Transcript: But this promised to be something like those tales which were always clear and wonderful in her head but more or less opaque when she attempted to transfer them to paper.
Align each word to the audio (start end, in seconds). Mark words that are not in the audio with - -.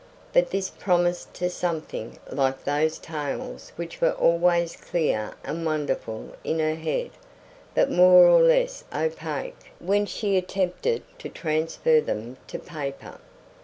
But 0.33 0.49
this 0.49 0.71
promised 0.71 1.31
to 1.35 1.45
be 1.45 1.49
something 1.49 2.17
like 2.27 2.63
those 2.63 2.97
tales 2.97 3.71
which 3.75 4.01
were 4.01 4.13
always 4.13 4.75
clear 4.75 5.35
and 5.43 5.63
wonderful 5.63 6.31
in 6.43 6.57
her 6.57 6.73
head 6.73 7.11
but 7.75 7.91
more 7.91 8.25
or 8.25 8.41
less 8.41 8.83
opaque 8.91 9.69
when 9.77 10.07
she 10.07 10.37
attempted 10.37 11.03
to 11.19 11.29
transfer 11.29 12.01
them 12.01 12.37
to 12.47 12.57
paper. 12.57 13.19